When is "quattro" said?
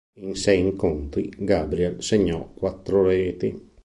2.55-3.03